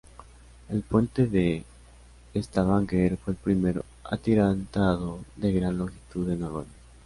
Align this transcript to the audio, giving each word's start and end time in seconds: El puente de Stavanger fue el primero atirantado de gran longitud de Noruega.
El 0.69 0.81
puente 0.81 1.27
de 1.27 1.63
Stavanger 2.35 3.17
fue 3.17 3.33
el 3.33 3.37
primero 3.37 3.83
atirantado 4.03 5.19
de 5.35 5.53
gran 5.53 5.77
longitud 5.77 6.27
de 6.27 6.37
Noruega. 6.37 6.69